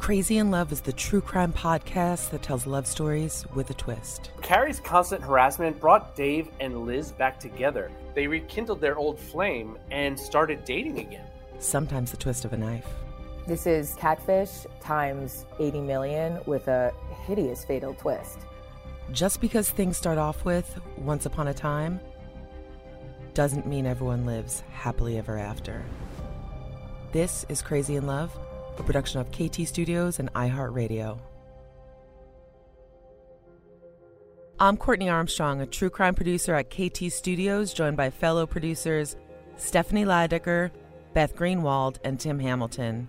[0.00, 4.30] Crazy in Love is the true crime podcast that tells love stories with a twist.
[4.40, 7.92] Carrie's constant harassment brought Dave and Liz back together.
[8.14, 11.26] They rekindled their old flame and started dating again.
[11.58, 12.86] Sometimes the twist of a knife.
[13.46, 16.92] This is Catfish times 80 million with a
[17.26, 18.38] hideous fatal twist.
[19.12, 22.00] Just because things start off with once upon a time
[23.34, 25.84] doesn't mean everyone lives happily ever after.
[27.12, 28.36] This is Crazy in Love,
[28.80, 31.18] a production of KT Studios and iHeartRadio.
[34.58, 39.16] I'm Courtney Armstrong, a true crime producer at KT Studios, joined by fellow producers
[39.56, 40.70] Stephanie Lydecker,
[41.12, 43.08] Beth Greenwald, and Tim Hamilton.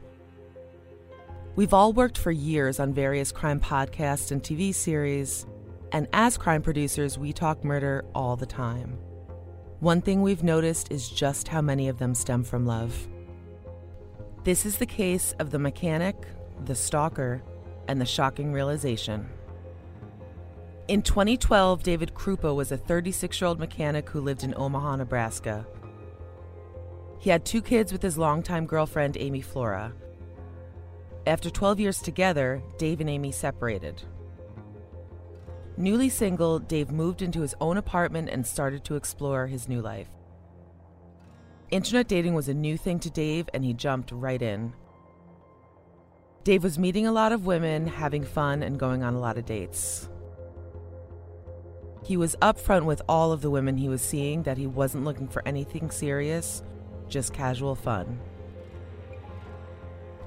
[1.55, 5.45] We've all worked for years on various crime podcasts and TV series,
[5.93, 8.97] and as crime producers, we talk murder all the time.
[9.79, 13.07] One thing we've noticed is just how many of them stem from love.
[14.43, 16.15] This is the case of the mechanic,
[16.65, 17.43] the stalker,
[17.87, 19.29] and the shocking realization.
[20.87, 25.67] In 2012, David Kroupa was a 36 year old mechanic who lived in Omaha, Nebraska.
[27.19, 29.93] He had two kids with his longtime girlfriend, Amy Flora.
[31.27, 34.01] After 12 years together, Dave and Amy separated.
[35.77, 40.09] Newly single, Dave moved into his own apartment and started to explore his new life.
[41.71, 44.73] Internet dating was a new thing to Dave, and he jumped right in.
[46.43, 49.45] Dave was meeting a lot of women, having fun, and going on a lot of
[49.45, 50.09] dates.
[52.03, 55.29] He was upfront with all of the women he was seeing that he wasn't looking
[55.29, 56.61] for anything serious,
[57.07, 58.19] just casual fun.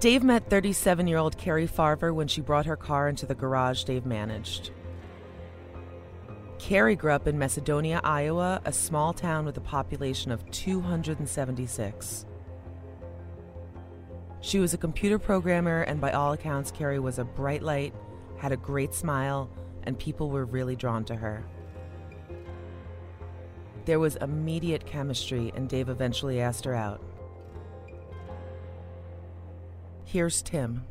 [0.01, 3.85] Dave met 37 year old Carrie Farver when she brought her car into the garage
[3.85, 4.71] Dave managed.
[6.65, 12.25] Carrie grew up in Macedonia, Iowa, a small town with a population of 276.
[14.41, 17.95] She was a computer programmer, and by all accounts, Carrie was a bright light,
[18.39, 19.51] had a great smile,
[19.83, 21.45] and people were really drawn to her.
[23.85, 27.03] There was immediate chemistry, and Dave eventually asked her out.
[30.07, 30.87] Here's Tim.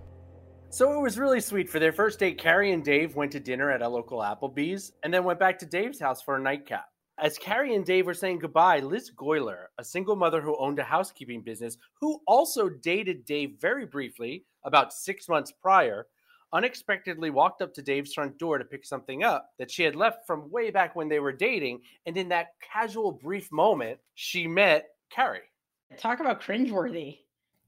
[0.74, 1.70] So it was really sweet.
[1.70, 5.14] For their first date, Carrie and Dave went to dinner at a local Applebee's and
[5.14, 6.88] then went back to Dave's house for a nightcap.
[7.20, 10.84] As Carrie and Dave were saying goodbye, Liz Golyar, a single mother who owned a
[10.84, 16.08] housekeeping business, who also dated Dave very briefly about six months prior,
[16.54, 20.26] unexpectedly walked up to Dave's front door to pick something up that she had left
[20.26, 21.82] from way back when they were dating.
[22.08, 25.52] And in that casual, brief moment, she met Carrie.
[26.00, 27.20] Talk about cringeworthy.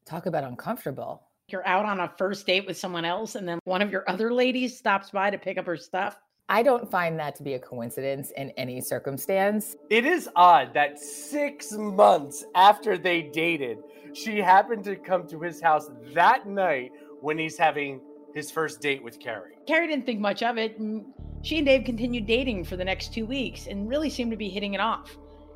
[0.07, 1.24] Talk about uncomfortable.
[1.49, 4.33] You're out on a first date with someone else, and then one of your other
[4.33, 6.19] ladies stops by to pick up her stuff.
[6.49, 9.75] I don't find that to be a coincidence in any circumstance.
[9.91, 13.77] It is odd that six months after they dated,
[14.13, 18.01] she happened to come to his house that night when he's having
[18.33, 19.53] his first date with Carrie.
[19.67, 20.79] Carrie didn't think much of it.
[20.79, 21.05] And
[21.43, 24.49] she and Dave continued dating for the next two weeks and really seemed to be
[24.49, 25.15] hitting it off.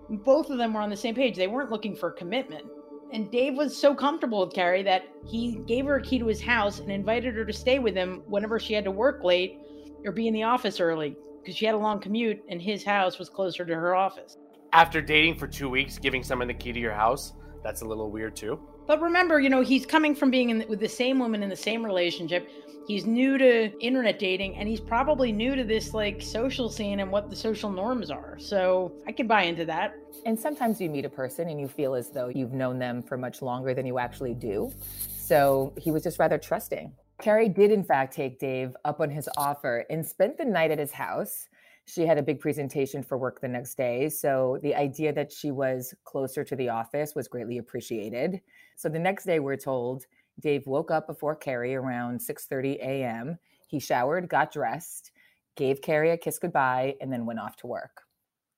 [0.10, 1.36] Both of them were on the same page.
[1.36, 2.66] They weren't looking for commitment.
[3.12, 6.42] And Dave was so comfortable with Carrie that he gave her a key to his
[6.42, 9.58] house and invited her to stay with him whenever she had to work late
[10.06, 13.18] or be in the office early because she had a long commute and his house
[13.18, 14.38] was closer to her office.
[14.74, 17.34] After dating for two weeks, giving someone the key to your house,
[17.64, 18.60] that's a little weird too.
[18.86, 21.56] But remember, you know, he's coming from being in, with the same woman in the
[21.56, 22.50] same relationship.
[22.90, 27.12] He's new to internet dating and he's probably new to this like social scene and
[27.12, 28.36] what the social norms are.
[28.40, 29.94] So I can buy into that.
[30.26, 33.16] And sometimes you meet a person and you feel as though you've known them for
[33.16, 34.72] much longer than you actually do.
[35.20, 36.92] So he was just rather trusting.
[37.22, 40.80] Carrie did, in fact, take Dave up on his offer and spent the night at
[40.80, 41.48] his house.
[41.86, 44.10] She had a big presentation for work the next day.
[44.10, 48.42] So the idea that she was closer to the office was greatly appreciated.
[48.78, 50.08] So the next day, we're told
[50.40, 53.38] Dave woke up before Carrie around 6:30 a.m.
[53.68, 55.12] He showered, got dressed,
[55.56, 58.02] gave Carrie a kiss goodbye, and then went off to work.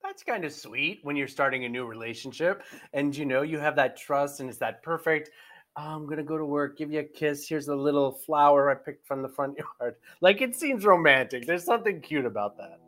[0.03, 2.63] That's kind of sweet when you're starting a new relationship
[2.93, 5.29] and you know you have that trust and it's that perfect
[5.77, 7.47] oh, I'm gonna go to work, give you a kiss.
[7.47, 9.95] Here's a little flower I picked from the front yard.
[10.21, 11.45] Like it seems romantic.
[11.45, 12.79] There's something cute about that.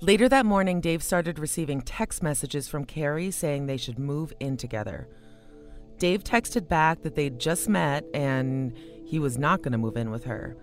[0.00, 4.56] Later that morning, Dave started receiving text messages from Carrie saying they should move in
[4.56, 5.08] together.
[5.98, 10.10] Dave texted back that they'd just met and he was not going to move in
[10.10, 10.56] with her.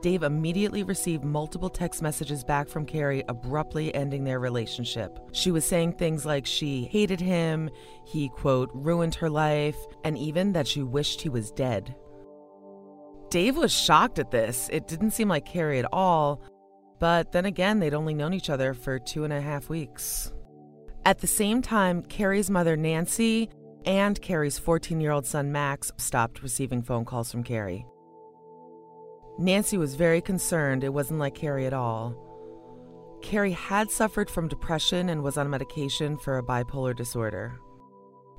[0.00, 5.18] Dave immediately received multiple text messages back from Carrie abruptly ending their relationship.
[5.32, 7.68] She was saying things like she hated him,
[8.06, 11.96] he, quote, ruined her life, and even that she wished he was dead.
[13.30, 14.70] Dave was shocked at this.
[14.72, 16.42] It didn't seem like Carrie at all,
[17.00, 20.32] but then again, they'd only known each other for two and a half weeks.
[21.04, 23.50] At the same time, Carrie's mother, Nancy,
[23.84, 27.86] and Carrie's 14 year old son, Max, stopped receiving phone calls from Carrie.
[29.38, 32.24] Nancy was very concerned it wasn't like Carrie at all.
[33.22, 37.58] Carrie had suffered from depression and was on medication for a bipolar disorder.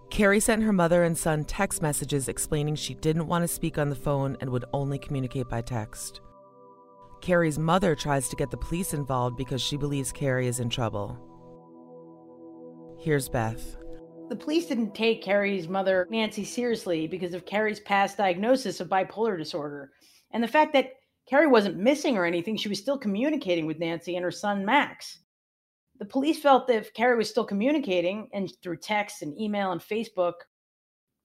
[0.10, 3.90] Carrie sent her mother and son text messages explaining she didn't want to speak on
[3.90, 6.22] the phone and would only communicate by text.
[7.22, 11.18] Carrie's mother tries to get the police involved because she believes Carrie is in trouble.
[12.98, 13.79] Here's Beth.
[14.30, 19.38] The police didn't take Carrie's mother, Nancy, seriously because of Carrie's past diagnosis of bipolar
[19.38, 19.92] disorder
[20.32, 20.94] and the fact that
[21.28, 25.20] Carrie wasn't missing or anything, she was still communicating with Nancy and her son Max.
[26.00, 29.82] The police felt that if Carrie was still communicating and through text and email and
[29.82, 30.34] Facebook,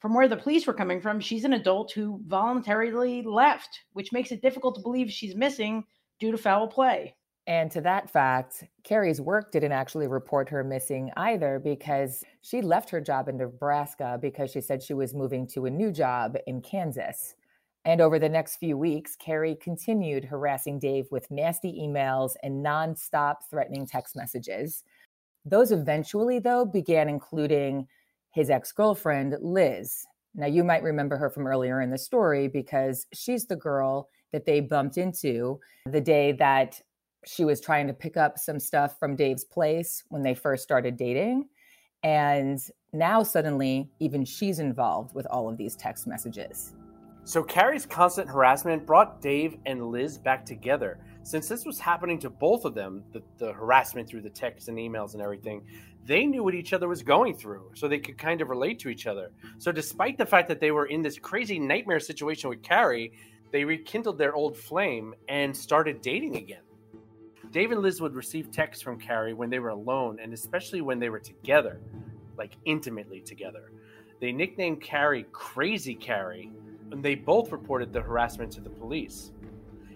[0.01, 4.33] from where the police were coming from, she's an adult who voluntarily left, which makes
[4.33, 5.85] it difficult to believe she's missing
[6.21, 7.15] due to foul play.
[7.47, 12.89] And to that fact, Carrie's work didn't actually report her missing either because she left
[12.91, 16.63] her job in Nebraska because she said she was moving to a new job in
[16.63, 17.35] Kansas.
[17.85, 23.37] And over the next few weeks, Carrie continued harassing Dave with nasty emails and nonstop
[23.51, 24.85] threatening text messages.
[25.45, 27.87] Those eventually, though, began including
[28.31, 30.07] his ex girlfriend, Liz.
[30.35, 34.47] Now, you might remember her from earlier in the story because she's the girl that
[34.47, 36.81] they bumped into the day that
[37.27, 40.97] she was trying to pick up some stuff from Dave's place when they first started
[40.97, 41.49] dating.
[42.03, 42.59] And
[42.93, 46.75] now, suddenly, even she's involved with all of these text messages.
[47.27, 50.99] So Carrie's constant harassment brought Dave and Liz back together.
[51.23, 54.77] Since this was happening to both of them, the, the harassment through the texts and
[54.77, 55.63] emails and everything,
[56.05, 58.91] they knew what each other was going through, so they could kind of relate to
[58.91, 59.31] each other.
[59.57, 63.15] So despite the fact that they were in this crazy nightmare situation with Carrie,
[63.53, 66.64] they rekindled their old flame and started dating again.
[67.55, 70.99] Dave and Liz would receive texts from Carrie when they were alone and especially when
[70.99, 71.81] they were together,
[72.37, 73.71] like intimately together.
[74.21, 76.51] They nicknamed Carrie Crazy Carrie
[76.91, 79.31] and they both reported the harassment to the police.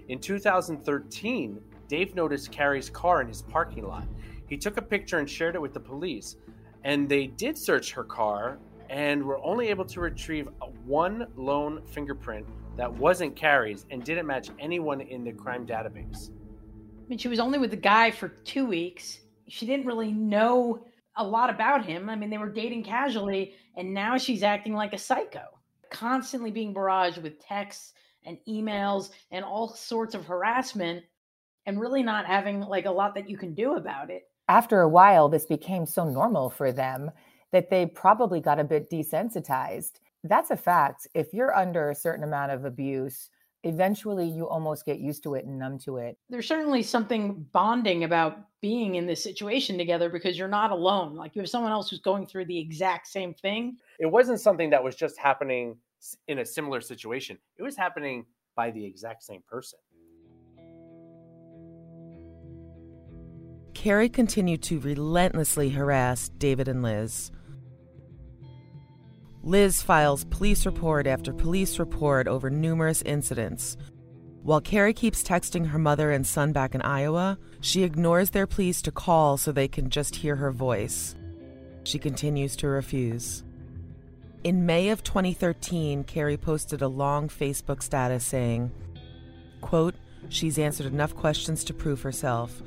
[0.06, 4.06] In 2013, Dave noticed Carrie's car in his parking lot.
[4.46, 6.36] He took a picture and shared it with the police,
[6.84, 10.48] and they did search her car and were only able to retrieve
[10.86, 12.46] one lone fingerprint
[12.76, 16.30] that wasn't Carrie's and didn't match anyone in the crime database.
[17.08, 19.20] Mean, she was only with the guy for two weeks.
[19.48, 20.84] She didn't really know
[21.16, 22.10] a lot about him.
[22.10, 25.44] I mean, they were dating casually, and now she's acting like a psycho
[25.90, 31.04] constantly being barraged with texts and emails and all sorts of harassment
[31.66, 34.24] and really not having like a lot that you can do about it.
[34.48, 37.10] After a while, this became so normal for them
[37.52, 40.00] that they probably got a bit desensitized.
[40.24, 41.06] That's a fact.
[41.14, 43.30] If you're under a certain amount of abuse,
[43.64, 46.16] eventually you almost get used to it and numb to it.
[46.30, 51.14] There's certainly something bonding about being in this situation together because you're not alone.
[51.14, 53.76] Like you have someone else who's going through the exact same thing.
[53.98, 55.76] It wasn't something that was just happening
[56.28, 58.24] in a similar situation, it was happening
[58.54, 59.78] by the exact same person.
[63.74, 67.30] Carrie continued to relentlessly harass David and Liz.
[69.42, 73.76] Liz files police report after police report over numerous incidents.
[74.42, 78.82] While Carrie keeps texting her mother and son back in Iowa, she ignores their pleas
[78.82, 81.14] to call so they can just hear her voice.
[81.84, 83.44] She continues to refuse.
[84.44, 88.70] In May of 2013, Carrie posted a long Facebook status saying,
[89.60, 89.94] quote,
[90.28, 92.62] she's answered enough questions to prove herself.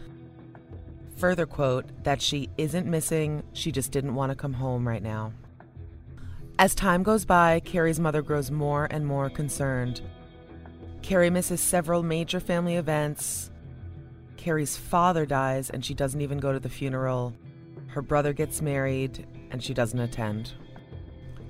[1.17, 5.33] Further quote, that she isn't missing, she just didn't want to come home right now.
[6.61, 9.99] As time goes by, Carrie's mother grows more and more concerned.
[11.01, 13.49] Carrie misses several major family events.
[14.37, 17.33] Carrie's father dies and she doesn't even go to the funeral.
[17.87, 20.53] Her brother gets married and she doesn't attend.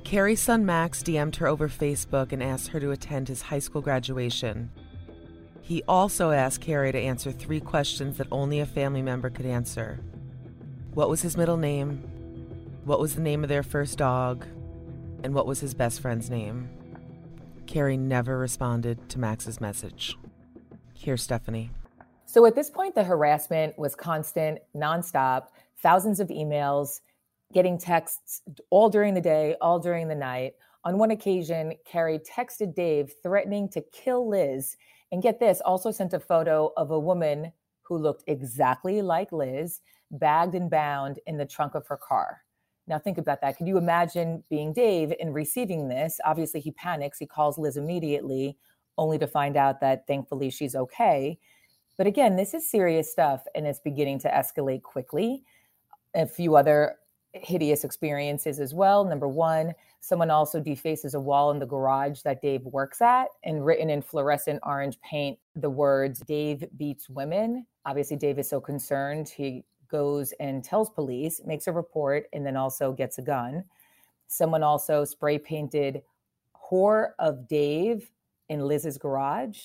[0.05, 3.81] Carrie's son Max DM'd her over Facebook and asked her to attend his high school
[3.81, 4.71] graduation.
[5.61, 9.99] He also asked Carrie to answer three questions that only a family member could answer
[10.93, 11.97] What was his middle name?
[12.85, 14.45] What was the name of their first dog?
[15.23, 16.69] And what was his best friend's name.
[17.67, 20.17] Carrie never responded to Max's message.
[20.93, 21.71] Here's Stephanie.
[22.25, 25.47] So at this point, the harassment was constant, nonstop,
[25.81, 27.01] thousands of emails,
[27.53, 30.53] getting texts all during the day, all during the night.
[30.83, 34.77] On one occasion, Carrie texted Dave threatening to kill Liz.
[35.11, 37.51] And get this, also sent a photo of a woman
[37.81, 42.43] who looked exactly like Liz, bagged and bound in the trunk of her car.
[42.91, 43.55] Now, think about that.
[43.57, 46.19] Could you imagine being Dave and receiving this?
[46.25, 47.17] Obviously, he panics.
[47.17, 48.57] He calls Liz immediately,
[48.97, 51.39] only to find out that thankfully she's okay.
[51.97, 55.45] But again, this is serious stuff and it's beginning to escalate quickly.
[56.15, 56.97] A few other
[57.31, 59.05] hideous experiences as well.
[59.05, 63.65] Number one, someone also defaces a wall in the garage that Dave works at and
[63.65, 67.65] written in fluorescent orange paint the words Dave beats women.
[67.85, 69.29] Obviously, Dave is so concerned.
[69.29, 73.63] He goes and tells police, makes a report, and then also gets a gun.
[74.27, 76.01] Someone also spray painted
[76.55, 78.09] whore of Dave
[78.49, 79.59] in Liz's garage.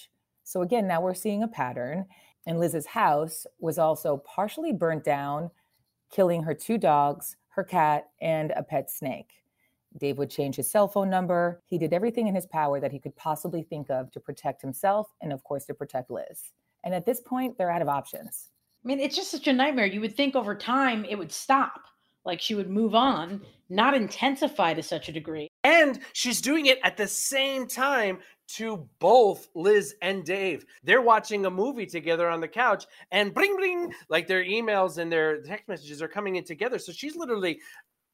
[0.44, 2.06] So again, now we're seeing a pattern.
[2.46, 5.50] And Liz's house was also partially burnt down,
[6.10, 9.42] killing her two dogs, her cat, and a pet snake.
[9.98, 11.62] Dave would change his cell phone number.
[11.66, 15.08] He did everything in his power that he could possibly think of to protect himself
[15.22, 16.52] and, of course, to protect Liz.
[16.84, 18.50] And at this point, they're out of options.
[18.86, 19.86] I mean, it's just such a nightmare.
[19.86, 21.86] You would think over time it would stop,
[22.24, 25.48] like she would move on, not intensify to such a degree.
[25.64, 28.20] And she's doing it at the same time
[28.54, 30.64] to both Liz and Dave.
[30.84, 35.10] They're watching a movie together on the couch and bling bling, like their emails and
[35.10, 36.78] their text messages are coming in together.
[36.78, 37.58] So she's literally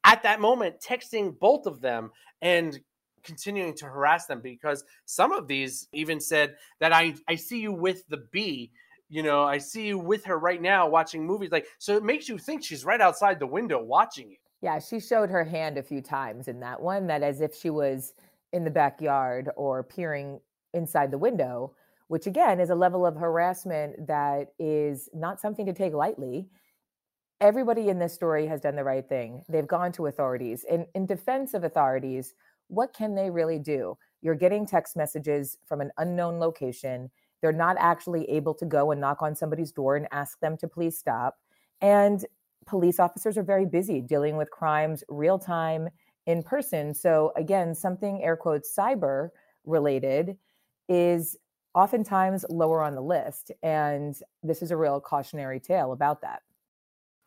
[0.05, 2.09] at that moment texting both of them
[2.41, 2.79] and
[3.23, 7.71] continuing to harass them because some of these even said that I I see you
[7.71, 8.71] with the B
[9.13, 11.51] you know, I see you with her right now watching movies.
[11.51, 14.37] Like, so it makes you think she's right outside the window watching you.
[14.63, 17.69] Yeah, she showed her hand a few times in that one, that as if she
[17.69, 18.13] was
[18.53, 20.39] in the backyard or peering
[20.73, 21.75] inside the window,
[22.07, 26.47] which again is a level of harassment that is not something to take lightly.
[27.39, 29.43] Everybody in this story has done the right thing.
[29.47, 30.65] They've gone to authorities.
[30.67, 32.33] In, in defense of authorities,
[32.67, 33.95] what can they really do?
[34.23, 37.11] You're getting text messages from an unknown location
[37.43, 40.67] they're not actually able to go and knock on somebody's door and ask them to
[40.67, 41.35] please stop.
[41.81, 42.25] And
[42.65, 45.89] police officers are very busy dealing with crimes real time
[46.25, 46.93] in person.
[46.93, 49.29] So, again, something air quotes cyber
[49.65, 50.37] related
[50.87, 51.35] is
[51.75, 53.51] oftentimes lower on the list.
[53.61, 56.43] And this is a real cautionary tale about that.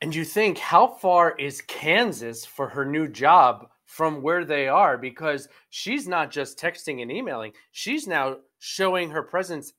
[0.00, 4.96] And you think, how far is Kansas for her new job from where they are?
[4.96, 9.74] Because she's not just texting and emailing, she's now showing her presence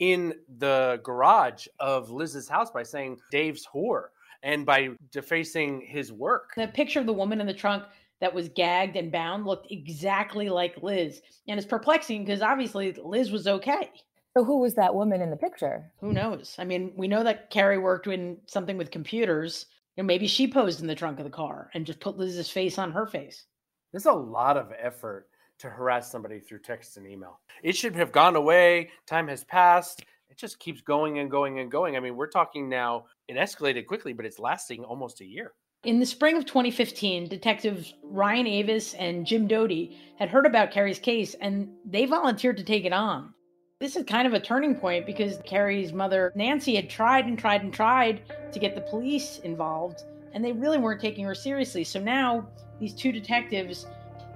[0.00, 4.06] in the garage of Liz's house by saying Dave's whore
[4.42, 6.52] and by defacing his work.
[6.56, 7.84] The picture of the woman in the trunk
[8.20, 11.20] that was gagged and bound looked exactly like Liz.
[11.46, 13.90] And it's perplexing because obviously Liz was okay.
[14.36, 15.92] So who was that woman in the picture?
[16.00, 16.54] Who knows?
[16.58, 19.66] I mean, we know that Carrie worked in something with computers.
[19.96, 22.78] And maybe she posed in the trunk of the car and just put Liz's face
[22.78, 23.44] on her face.
[23.92, 25.28] There's a lot of effort
[25.60, 27.40] to harass somebody through text and email.
[27.62, 28.90] It should have gone away.
[29.06, 30.02] Time has passed.
[30.28, 31.96] It just keeps going and going and going.
[31.96, 35.52] I mean, we're talking now, it escalated quickly, but it's lasting almost a year.
[35.84, 40.98] In the spring of 2015, detectives Ryan Avis and Jim Doty had heard about Carrie's
[40.98, 43.32] case and they volunteered to take it on.
[43.80, 47.62] This is kind of a turning point because Carrie's mother, Nancy, had tried and tried
[47.62, 48.20] and tried
[48.52, 50.02] to get the police involved,
[50.34, 51.82] and they really weren't taking her seriously.
[51.84, 52.46] So now
[52.78, 53.86] these two detectives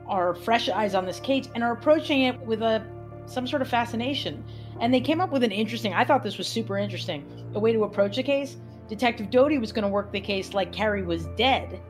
[0.06, 2.84] are fresh eyes on this case and are approaching it with a
[3.26, 4.44] some sort of fascination.
[4.80, 7.72] And they came up with an interesting, I thought this was super interesting, a way
[7.72, 8.56] to approach the case.
[8.88, 11.80] Detective Doty was going to work the case like Carrie was dead,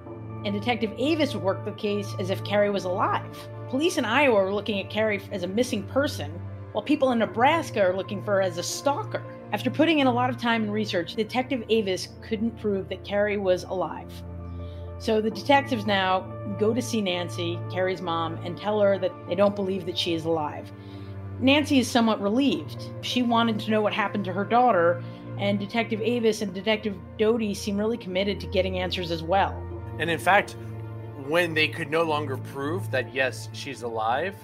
[0.44, 3.36] and Detective Avis would work the case as if Carrie was alive.
[3.68, 6.30] Police in Iowa are looking at Carrie as a missing person,
[6.72, 9.22] while people in Nebraska are looking for her as a stalker.
[9.52, 13.38] After putting in a lot of time and research, Detective Avis couldn't prove that Carrie
[13.38, 14.12] was alive.
[14.98, 16.20] So the detectives now
[16.58, 20.14] go to see Nancy, Carrie's mom, and tell her that they don't believe that she
[20.14, 20.70] is alive.
[21.40, 22.90] Nancy is somewhat relieved.
[23.02, 25.02] She wanted to know what happened to her daughter,
[25.38, 29.60] and Detective Avis and Detective Doty seem really committed to getting answers as well.
[29.98, 30.56] And in fact,
[31.26, 34.36] when they could no longer prove that yes, she's alive,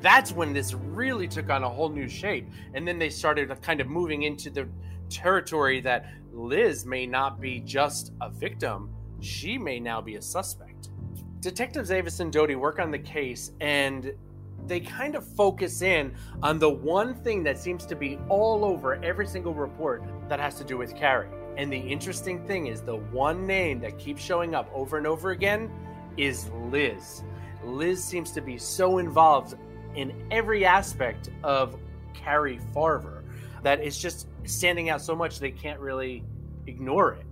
[0.00, 2.48] that's when this really took on a whole new shape.
[2.74, 4.68] And then they started kind of moving into the
[5.08, 8.90] territory that Liz may not be just a victim,
[9.26, 10.90] she may now be a suspect.
[11.40, 14.12] Detectives Avis and Doty work on the case and
[14.66, 19.02] they kind of focus in on the one thing that seems to be all over
[19.04, 21.28] every single report that has to do with Carrie.
[21.56, 25.30] And the interesting thing is the one name that keeps showing up over and over
[25.30, 25.70] again
[26.16, 27.22] is Liz.
[27.64, 29.54] Liz seems to be so involved
[29.94, 31.76] in every aspect of
[32.12, 33.24] Carrie Farver
[33.62, 36.24] that it's just standing out so much they can't really
[36.66, 37.26] ignore it.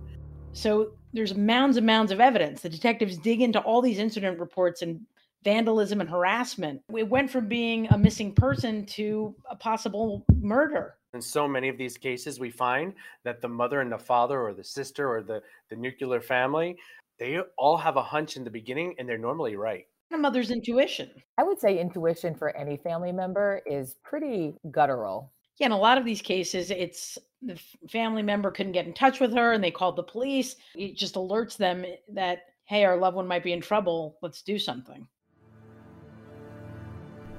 [0.53, 2.61] So there's mounds and mounds of evidence.
[2.61, 4.99] The detectives dig into all these incident reports and
[5.45, 6.81] vandalism and harassment.
[6.93, 10.95] It went from being a missing person to a possible murder.
[11.13, 12.93] In so many of these cases, we find
[13.23, 16.77] that the mother and the father, or the sister, or the, the nuclear family,
[17.17, 19.85] they all have a hunch in the beginning and they're normally right.
[20.13, 21.09] A mother's intuition.
[21.37, 25.31] I would say intuition for any family member is pretty guttural.
[25.57, 27.59] Yeah, in a lot of these cases, it's the
[27.89, 30.57] family member couldn't get in touch with her and they called the police.
[30.75, 34.17] It just alerts them eh, that, hey, our loved one might be in trouble.
[34.21, 35.07] Let's do something.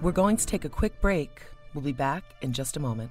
[0.01, 1.43] We're going to take a quick break.
[1.75, 3.11] We'll be back in just a moment.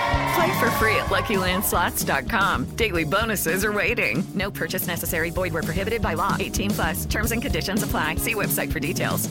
[0.41, 2.75] Play for free at LuckyLandSlots.com.
[2.75, 4.23] Daily bonuses are waiting.
[4.33, 5.29] No purchase necessary.
[5.29, 6.35] Void where prohibited by law.
[6.39, 7.05] 18 plus.
[7.05, 8.15] Terms and conditions apply.
[8.15, 9.29] See website for details.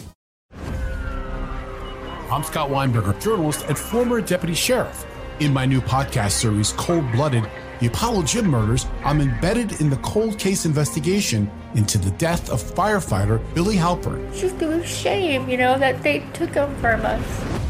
[2.31, 5.05] I'm Scott Weinberger, journalist and former deputy sheriff.
[5.41, 9.97] In my new podcast series, Cold Blooded, The Apollo Gym Murders, I'm embedded in the
[9.97, 14.25] cold case investigation into the death of firefighter Billy Halpern.
[14.29, 17.70] It's just a shame, you know, that they took him from us.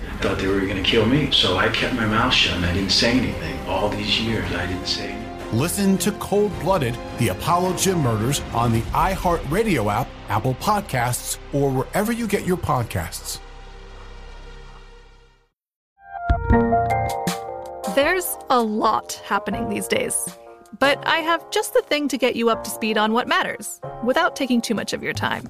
[0.21, 2.73] Thought they were going to kill me, so I kept my mouth shut and I
[2.73, 3.59] didn't say anything.
[3.67, 5.57] All these years, I didn't say anything.
[5.57, 11.71] Listen to Cold Blooded, The Apollo Gym Murders on the iHeartRadio app, Apple Podcasts, or
[11.71, 13.39] wherever you get your podcasts.
[17.95, 20.37] There's a lot happening these days,
[20.79, 23.81] but I have just the thing to get you up to speed on what matters
[24.03, 25.49] without taking too much of your time.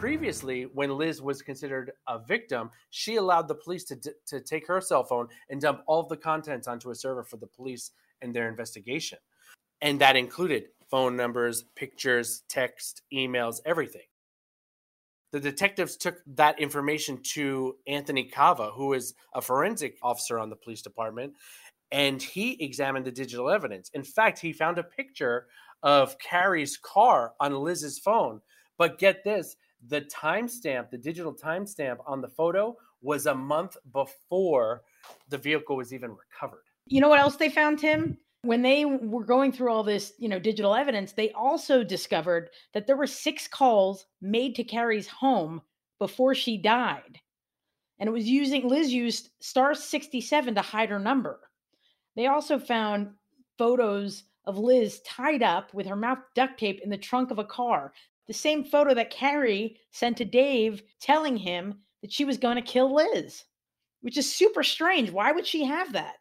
[0.00, 4.66] Previously, when Liz was considered a victim, she allowed the police to, d- to take
[4.66, 7.90] her cell phone and dump all of the contents onto a server for the police
[8.22, 9.18] and their investigation.
[9.82, 14.06] And that included phone numbers, pictures, text, emails, everything.
[15.32, 20.56] The detectives took that information to Anthony Kava, who is a forensic officer on the
[20.56, 21.34] police department,
[21.92, 23.90] and he examined the digital evidence.
[23.92, 25.48] In fact, he found a picture
[25.82, 28.40] of Carrie's car on Liz's phone.
[28.78, 29.56] But get this
[29.88, 34.82] the timestamp, the digital timestamp on the photo was a month before
[35.28, 36.64] the vehicle was even recovered.
[36.86, 38.18] You know what else they found, Tim?
[38.42, 42.86] When they were going through all this, you know, digital evidence, they also discovered that
[42.86, 45.60] there were six calls made to Carrie's home
[45.98, 47.18] before she died.
[47.98, 51.40] And it was using Liz used star 67 to hide her number.
[52.16, 53.10] They also found
[53.58, 57.44] photos of Liz tied up with her mouth duct tape in the trunk of a
[57.44, 57.92] car.
[58.30, 62.62] The same photo that Carrie sent to Dave telling him that she was going to
[62.62, 63.42] kill Liz,
[64.02, 65.10] which is super strange.
[65.10, 66.14] Why would she have that?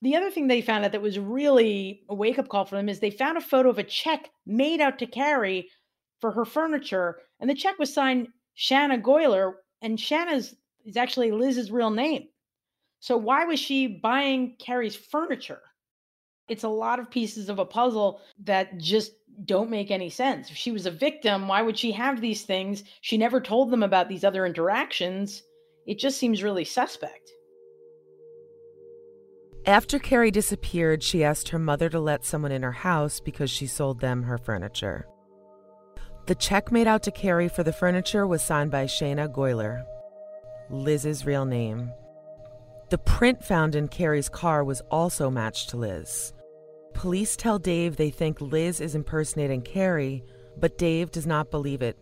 [0.00, 2.88] The other thing they found out that was really a wake up call for them
[2.88, 5.68] is they found a photo of a check made out to Carrie
[6.20, 11.72] for her furniture, and the check was signed Shanna Golyar, and Shanna's is actually Liz's
[11.72, 12.28] real name.
[13.00, 15.62] So why was she buying Carrie's furniture?
[16.46, 19.12] It's a lot of pieces of a puzzle that just
[19.44, 20.50] don't make any sense.
[20.50, 22.84] If she was a victim, why would she have these things?
[23.00, 25.42] She never told them about these other interactions.
[25.86, 27.30] It just seems really suspect.
[29.66, 33.66] After Carrie disappeared, she asked her mother to let someone in her house because she
[33.66, 35.06] sold them her furniture.
[36.26, 39.84] The check made out to Carrie for the furniture was signed by Shanna Golyar,
[40.70, 41.92] Liz's real name.
[42.90, 46.32] The print found in Carrie's car was also matched to Liz.
[46.94, 50.22] Police tell Dave they think Liz is impersonating Carrie,
[50.58, 51.98] but Dave does not believe it.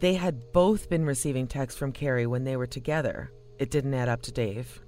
[0.00, 3.32] They had both been receiving texts from Carrie when they were together.
[3.58, 4.80] It didn't add up to Dave.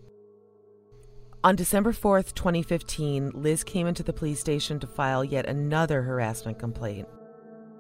[1.45, 6.59] On December 4th, 2015, Liz came into the police station to file yet another harassment
[6.59, 7.07] complaint.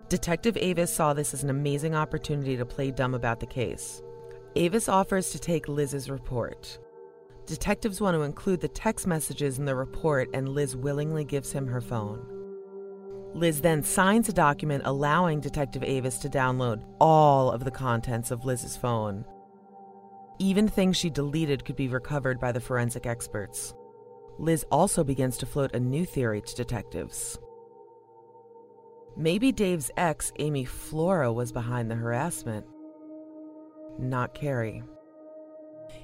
[0.09, 4.03] Detective Avis saw this as an amazing opportunity to play dumb about the case.
[4.55, 6.79] Avis offers to take Liz's report.
[7.47, 11.69] Detectives want to include the text messages in the report, and Liz willingly gives him
[11.69, 12.27] her phone.
[13.35, 18.45] Liz then signs a document allowing Detective Avis to download all of the contents of
[18.45, 19.25] Liz's phone.
[20.39, 23.75] Even things she deleted could be recovered by the forensic experts.
[24.39, 27.39] Liz also begins to float a new theory to detectives.
[29.17, 32.67] Maybe Dave's ex, Amy Flora, was behind the harassment,
[33.99, 34.83] not Carrie.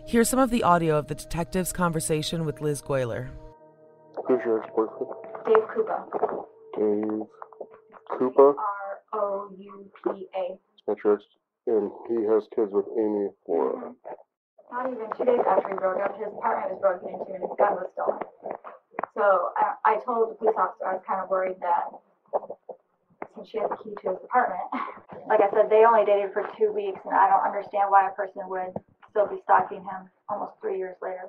[0.07, 3.31] Here's some of the audio of the detective's conversation with Liz Golyar.
[4.27, 5.13] Who's your ex-boyfriend?
[5.47, 6.45] Dave Kroupa.
[6.77, 7.27] Dave
[8.11, 8.55] Kroupa?
[8.57, 10.59] R O U P A.
[10.87, 11.25] That's your ex,
[11.67, 13.93] and he has kids with Amy Flora.
[14.73, 17.53] Not even two days after he broke up, his apartment was broken into and his
[17.59, 18.19] gun was stolen.
[19.15, 21.93] So I, I told the police officer I was kind of worried that
[23.35, 24.65] since she has the key to his apartment,
[25.29, 28.13] like I said, they only dated for two weeks, and I don't understand why a
[28.17, 28.73] person would
[29.13, 31.29] still be stalking him almost three years later.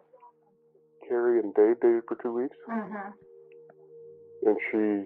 [1.08, 3.12] Carrie and Dave dated for two weeks, Mm-hmm.
[4.48, 5.06] and she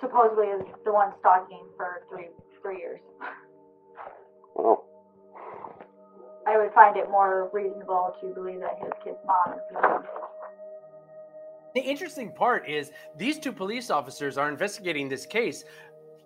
[0.00, 2.28] Supposedly is the one stalking for three
[2.62, 3.00] three years.
[4.56, 4.82] wow.
[6.46, 10.02] I would find it more reasonable to believe that his kid's mom is the one.
[11.74, 15.64] The interesting part is these two police officers are investigating this case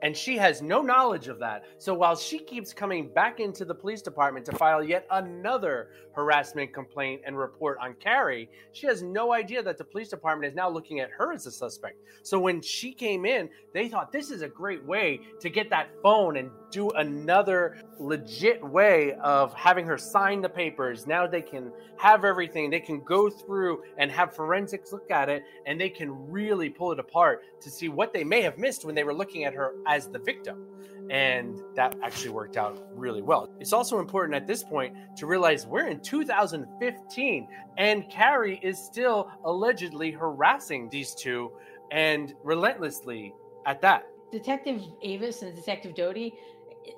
[0.02, 1.64] and she has no knowledge of that.
[1.78, 6.72] So while she keeps coming back into the police department to file yet another harassment
[6.72, 10.68] complaint and report on Carrie, she has no idea that the police department is now
[10.68, 11.98] looking at her as a suspect.
[12.22, 15.88] So when she came in, they thought this is a great way to get that
[16.02, 21.06] phone and do another legit way of having her sign the papers.
[21.06, 22.70] Now they can have everything.
[22.70, 26.92] They can go through and have forensics look at it and they can really pull
[26.92, 29.74] it apart to see what they may have missed when they were looking at her
[29.86, 30.66] as the victim.
[31.10, 33.50] And that actually worked out really well.
[33.60, 39.30] It's also important at this point to realize we're in 2015 and Carrie is still
[39.44, 41.52] allegedly harassing these two
[41.90, 43.34] and relentlessly
[43.66, 44.06] at that.
[44.32, 46.34] Detective Avis and Detective Doty,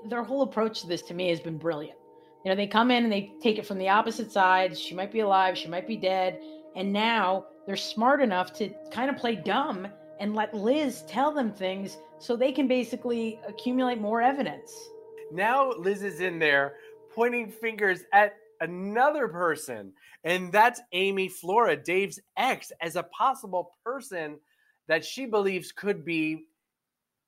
[0.09, 1.99] their whole approach to this to me has been brilliant.
[2.45, 4.79] You know, they come in and they take it from the opposite side.
[4.79, 6.41] She might be alive, she might be dead.
[6.77, 9.89] And now they're smart enough to kind of play dumb
[10.21, 14.73] and let Liz tell them things so they can basically accumulate more evidence.
[15.33, 16.75] Now Liz is in there
[17.15, 19.93] pointing fingers at another person,
[20.25, 24.39] and that's Amy Flora, Dave's ex, as a possible person
[24.89, 26.47] that she believes could be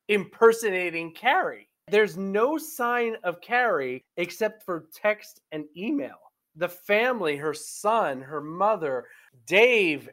[0.09, 1.69] impersonating Carrie.
[1.91, 6.17] There's no sign of Carrie except for text and email.
[6.57, 9.07] The family, her son, her mother,
[9.47, 10.09] Dave,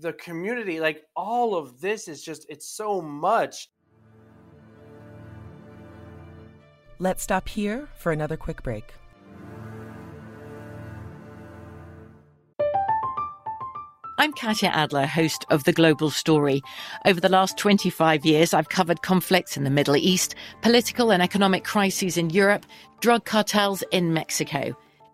[0.00, 3.70] the community, like all of this is just, it's so much.
[6.98, 8.92] Let's stop here for another quick break.
[14.20, 16.60] I'm Katya Adler, host of The Global Story.
[17.06, 21.62] Over the last 25 years, I've covered conflicts in the Middle East, political and economic
[21.62, 22.66] crises in Europe,
[23.00, 24.76] drug cartels in Mexico.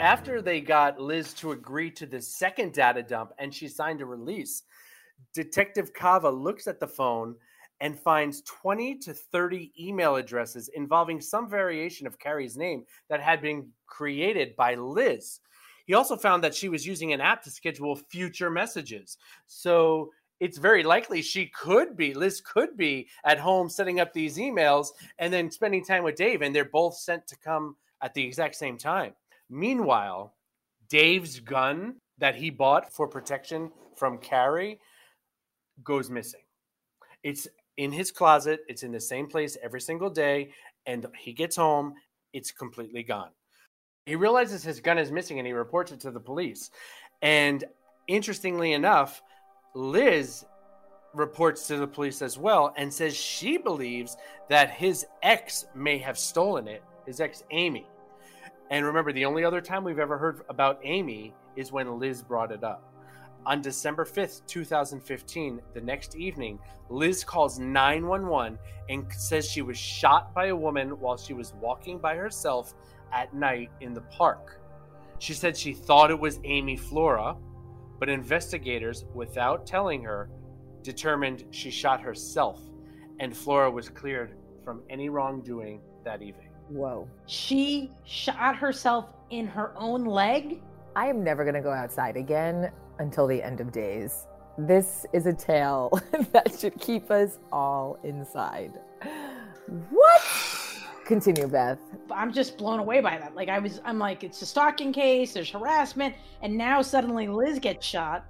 [0.00, 4.06] After they got Liz to agree to the second data dump and she signed a
[4.06, 4.62] release,
[5.34, 7.36] Detective Kava looks at the phone
[7.82, 13.42] and finds 20 to 30 email addresses involving some variation of Carrie's name that had
[13.42, 15.40] been created by Liz.
[15.86, 19.18] He also found that she was using an app to schedule future messages.
[19.46, 20.10] So
[20.40, 24.88] it's very likely she could be, Liz could be at home setting up these emails
[25.18, 28.54] and then spending time with Dave, and they're both sent to come at the exact
[28.54, 29.12] same time.
[29.50, 30.32] Meanwhile,
[30.88, 34.78] Dave's gun that he bought for protection from Carrie
[35.82, 36.42] goes missing.
[37.22, 40.52] It's in his closet, it's in the same place every single day,
[40.86, 41.94] and he gets home,
[42.32, 43.30] it's completely gone.
[44.06, 46.70] He realizes his gun is missing and he reports it to the police.
[47.22, 47.64] And
[48.06, 49.22] interestingly enough,
[49.74, 50.44] Liz
[51.14, 54.16] reports to the police as well and says she believes
[54.48, 57.86] that his ex may have stolen it, his ex Amy.
[58.70, 62.52] And remember, the only other time we've ever heard about Amy is when Liz brought
[62.52, 62.90] it up.
[63.46, 70.32] On December 5th, 2015, the next evening, Liz calls 911 and says she was shot
[70.34, 72.74] by a woman while she was walking by herself
[73.12, 74.60] at night in the park.
[75.18, 77.36] She said she thought it was Amy Flora,
[77.98, 80.30] but investigators, without telling her,
[80.82, 82.60] determined she shot herself,
[83.18, 86.49] and Flora was cleared from any wrongdoing that evening.
[86.70, 87.08] Whoa.
[87.26, 90.62] She shot herself in her own leg.
[90.94, 94.26] I am never going to go outside again until the end of days.
[94.56, 95.90] This is a tale
[96.32, 98.72] that should keep us all inside.
[99.90, 100.22] What?
[101.04, 101.78] Continue, Beth.
[102.10, 103.34] I'm just blown away by that.
[103.34, 105.32] Like I was, I'm like, it's a stalking case.
[105.32, 108.24] There's harassment, and now suddenly Liz gets shot.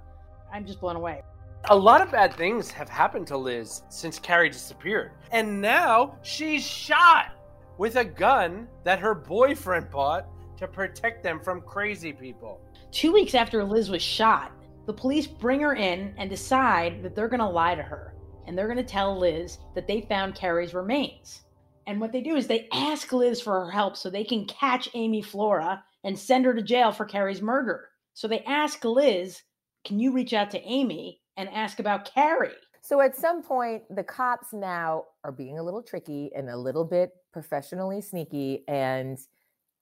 [0.51, 1.21] I'm just blown away.
[1.69, 5.11] A lot of bad things have happened to Liz since Carrie disappeared.
[5.31, 7.33] And now she's shot
[7.81, 12.61] with a gun that her boyfriend bought to protect them from crazy people.
[12.91, 14.51] Two weeks after Liz was shot,
[14.85, 18.13] the police bring her in and decide that they're going to lie to her.
[18.45, 21.41] And they're going to tell Liz that they found Carrie's remains.
[21.87, 24.87] And what they do is they ask Liz for her help so they can catch
[24.93, 27.89] Amy Flora and send her to jail for Carrie's murder.
[28.13, 29.41] So they ask Liz,
[29.85, 32.51] Can you reach out to Amy and ask about Carrie?
[32.83, 36.85] So at some point, the cops now are being a little tricky and a little
[36.85, 39.17] bit professionally sneaky, and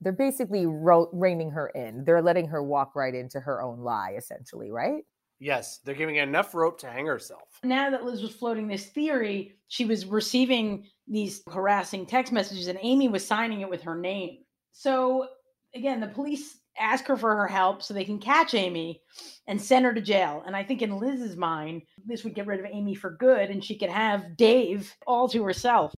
[0.01, 2.05] they're basically ro- reining her in.
[2.05, 5.03] They're letting her walk right into her own lie, essentially, right?
[5.39, 7.59] Yes, they're giving enough rope to hang herself.
[7.63, 12.79] Now that Liz was floating this theory, she was receiving these harassing text messages, and
[12.81, 14.39] Amy was signing it with her name.
[14.73, 15.27] So
[15.73, 19.01] again, the police ask her for her help so they can catch Amy
[19.47, 20.43] and send her to jail.
[20.45, 23.63] And I think in Liz's mind, this would get rid of Amy for good and
[23.63, 25.93] she could have Dave all to herself.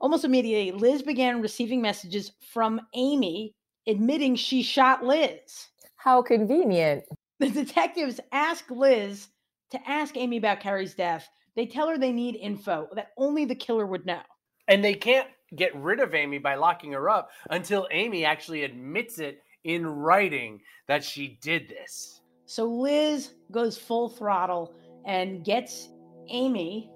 [0.00, 3.54] Almost immediately, Liz began receiving messages from Amy
[3.86, 5.68] admitting she shot Liz.
[5.96, 7.04] How convenient.
[7.40, 9.28] The detectives ask Liz
[9.70, 11.28] to ask Amy about Carrie's death.
[11.56, 14.22] They tell her they need info that only the killer would know.
[14.68, 19.18] And they can't get rid of Amy by locking her up until Amy actually admits
[19.18, 22.20] it in writing that she did this.
[22.46, 24.74] So Liz goes full throttle
[25.06, 25.88] and gets
[26.28, 26.90] Amy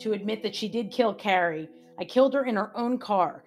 [0.00, 1.68] to admit that she did kill Carrie.
[1.98, 3.44] I killed her in her own car.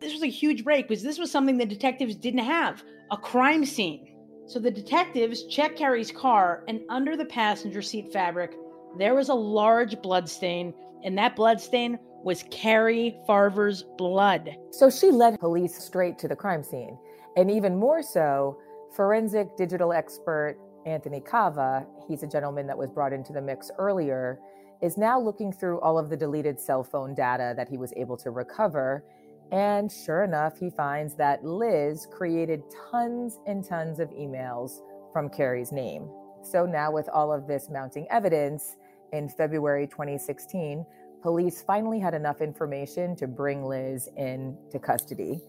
[0.00, 3.64] This was a huge break because this was something the detectives didn't have a crime
[3.64, 4.08] scene.
[4.46, 8.56] So the detectives check Carrie's car, and under the passenger seat fabric,
[8.98, 14.56] there was a large blood stain, and that blood stain was Carrie Farver's blood.
[14.70, 16.98] So she led police straight to the crime scene.
[17.36, 18.58] And even more so,
[18.94, 24.38] forensic digital expert Anthony Kava, he's a gentleman that was brought into the mix earlier,
[24.82, 28.16] is now looking through all of the deleted cell phone data that he was able
[28.16, 29.04] to recover.
[29.52, 34.80] And sure enough, he finds that Liz created tons and tons of emails
[35.12, 36.08] from Carrie's name.
[36.42, 38.76] So now, with all of this mounting evidence,
[39.12, 40.84] in February 2016,
[41.22, 45.40] police finally had enough information to bring Liz into custody.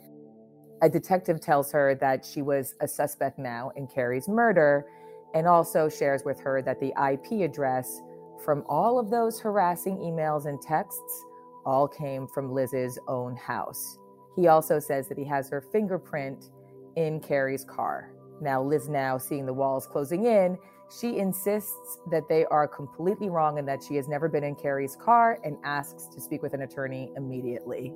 [0.81, 4.85] A detective tells her that she was a suspect now in Carrie's murder
[5.33, 8.01] and also shares with her that the IP address
[8.43, 11.25] from all of those harassing emails and texts
[11.65, 13.97] all came from Liz's own house.
[14.35, 16.51] He also says that he has her fingerprint
[16.95, 18.11] in Carrie's car.
[18.41, 20.57] Now, Liz, now seeing the walls closing in,
[20.99, 24.95] she insists that they are completely wrong and that she has never been in Carrie's
[24.95, 27.93] car and asks to speak with an attorney immediately.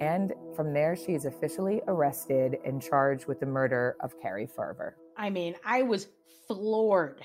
[0.00, 4.96] And from there, she is officially arrested and charged with the murder of Carrie Farver.
[5.16, 6.08] I mean, I was
[6.46, 7.22] floored,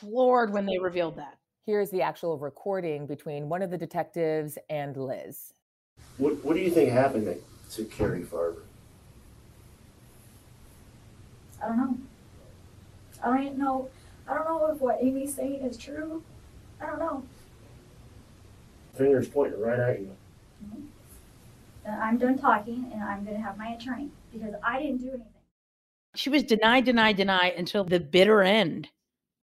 [0.00, 1.38] floored when they revealed that.
[1.66, 5.54] Here's the actual recording between one of the detectives and Liz.
[6.18, 8.62] What, what do you think happened to, to Carrie Farver?
[11.62, 11.98] I don't know.
[13.22, 13.88] I don't even know.
[14.28, 16.22] I don't know if what Amy's saying is true.
[16.80, 17.22] I don't know.
[18.94, 20.16] Fingers pointing right at you.
[20.64, 20.82] Mm-hmm.
[21.86, 25.08] And I'm done talking, and I'm going to have my attorney because I didn't do
[25.08, 25.26] anything.
[26.14, 28.88] She was denied, denied, denied until the bitter end.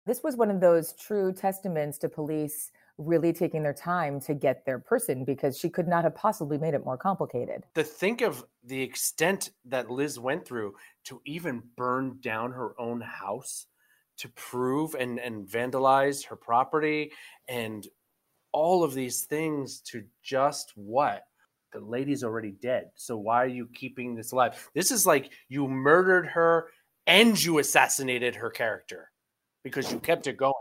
[0.10, 4.66] This was one of those true testaments to police really taking their time to get
[4.66, 7.64] their person because she could not have possibly made it more complicated.
[7.76, 13.02] To think of the extent that Liz went through to even burn down her own
[13.02, 13.68] house
[14.18, 17.12] to prove and, and vandalize her property
[17.48, 17.86] and
[18.52, 21.22] all of these things to just what?
[21.72, 22.90] The lady's already dead.
[22.96, 24.72] So why are you keeping this alive?
[24.74, 26.70] This is like you murdered her
[27.06, 29.12] and you assassinated her character
[29.70, 30.54] because you kept it going.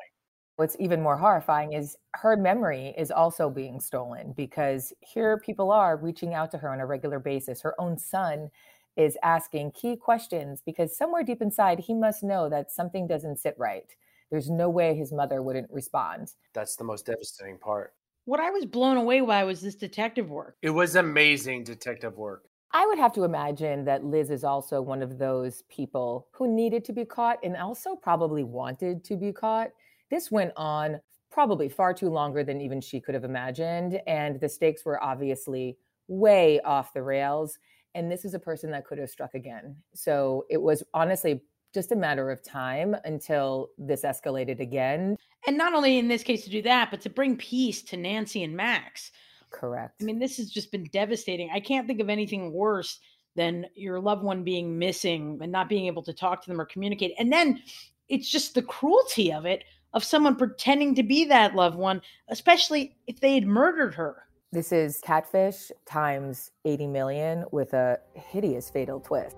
[0.57, 5.97] What's even more horrifying is her memory is also being stolen because here people are
[5.97, 7.61] reaching out to her on a regular basis.
[7.61, 8.51] Her own son
[8.97, 13.55] is asking key questions because somewhere deep inside, he must know that something doesn't sit
[13.57, 13.95] right.
[14.31, 16.35] There's no way his mother wouldn't respond.
[16.55, 17.95] That's the most devastating part.
[18.25, 20.57] What I was blown away by was this detective work.
[20.61, 22.48] It was amazing detective work.
[22.73, 26.85] I would have to imagine that Liz is also one of those people who needed
[26.85, 29.71] to be caught and also probably wanted to be caught.
[30.11, 31.01] This went on
[31.31, 34.01] probably far too longer than even she could have imagined.
[34.07, 37.59] And the stakes were obviously way off the rails.
[37.95, 39.77] And this is a person that could have struck again.
[39.95, 41.43] So it was honestly
[41.75, 45.17] just a matter of time until this escalated again.
[45.47, 48.43] And not only in this case to do that, but to bring peace to Nancy
[48.43, 49.11] and Max.
[49.51, 49.95] Correct.
[50.01, 51.51] I mean, this has just been devastating.
[51.53, 53.01] I can't think of anything worse
[53.37, 56.65] than your loved one being missing and not being able to talk to them or
[56.65, 57.15] communicate.
[57.19, 57.63] And then
[58.09, 62.97] it's just the cruelty of it of someone pretending to be that loved one, especially
[63.07, 64.25] if they had murdered her.
[64.53, 69.37] This is catfish times 80 million with a hideous fatal twist.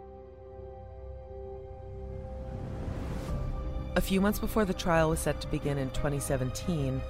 [3.97, 7.01] A few months before the trial was set to begin in 2017,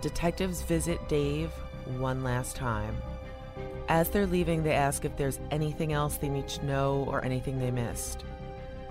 [0.00, 1.52] detectives visit Dave
[1.88, 2.96] one last time.
[3.88, 7.58] As they're leaving, they ask if there's anything else they need to know or anything
[7.58, 8.24] they missed.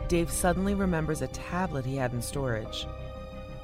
[0.08, 2.88] Dave suddenly remembers a tablet he had in storage.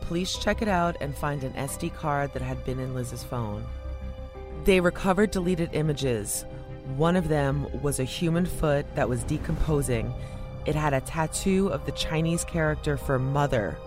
[0.01, 3.65] Police check it out and find an SD card that had been in Liz's phone.
[4.65, 6.45] They recovered deleted images.
[6.97, 10.13] One of them was a human foot that was decomposing.
[10.65, 13.77] It had a tattoo of the Chinese character for mother.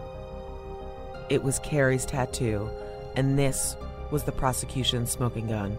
[1.29, 2.71] It was Carrie's tattoo,
[3.15, 3.77] and this
[4.11, 5.79] was the prosecution's smoking gun.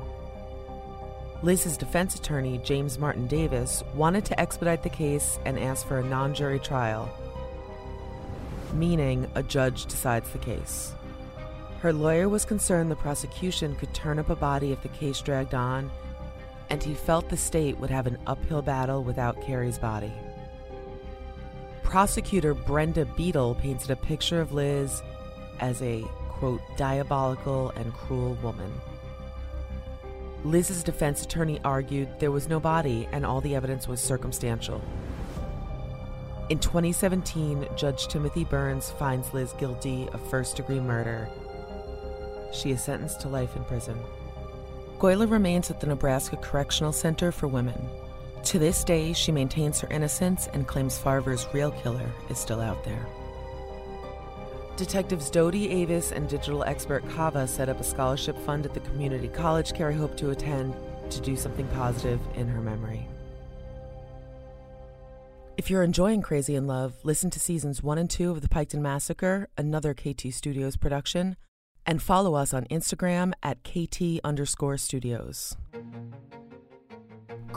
[1.44, 6.04] Liz's defense attorney, James Martin Davis, wanted to expedite the case and asked for a
[6.04, 7.10] non jury trial,
[8.74, 10.94] meaning a judge decides the case.
[11.82, 15.54] Her lawyer was concerned the prosecution could turn up a body if the case dragged
[15.54, 15.92] on,
[16.70, 20.12] and he felt the state would have an uphill battle without Carrie's body.
[21.84, 25.02] Prosecutor Brenda Beadle painted a picture of Liz
[25.60, 26.04] as a,
[26.38, 28.72] quote, diabolical and cruel woman.
[30.44, 34.82] Liz's defense attorney argued there was no body and all the evidence was circumstantial.
[36.50, 41.28] In 2017, Judge Timothy Burns finds Liz guilty of first degree murder.
[42.54, 43.98] She is sentenced to life in prison.
[45.00, 47.90] Golyar remains at the Nebraska Correctional Center for Women.
[48.46, 52.84] To this day, she maintains her innocence and claims Farver's real killer is still out
[52.86, 53.06] there.
[54.78, 59.28] Detectives Dodie Avis and digital expert Kava set up a scholarship fund at the community
[59.28, 60.76] college Carrie hoped to attend
[61.10, 63.08] to do something positive in her memory.
[65.58, 68.80] If you're enjoying Crazy in Love, listen to seasons one and two of The Piketon
[68.80, 71.38] Massacre, another KT Studios production,
[71.84, 75.58] and follow us on Instagram at KT underscore studios.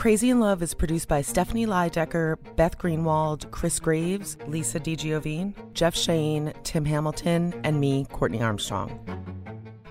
[0.01, 5.95] Crazy in Love is produced by Stephanie Lydecker, Beth Greenwald, Chris Graves, Lisa DiGiovine, Jeff
[5.95, 8.99] Shane, Tim Hamilton, and me, Courtney Armstrong.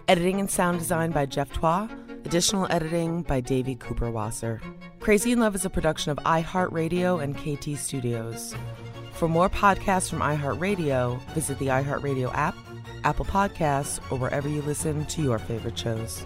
[0.08, 1.88] Editing and sound design by Jeff Twa.
[2.26, 4.60] Additional editing by Davey Cooper Wasser.
[5.00, 8.56] Crazy in Love is a production of iHeartRadio and KT Studios.
[9.14, 12.56] For more podcasts from iHeartRadio, visit the iHeartRadio app,
[13.04, 16.26] Apple Podcasts, or wherever you listen to your favorite shows.